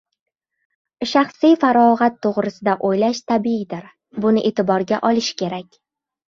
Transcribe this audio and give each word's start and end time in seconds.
Shaxsiy 1.09 1.53
farog‘at 1.63 2.17
to‘g‘risida 2.27 2.73
o‘ylash 2.89 3.21
tabiiydir, 3.33 3.85
buni 4.25 4.45
e’tiborga 4.51 5.01
olish 5.13 5.31
kerak. 5.45 5.71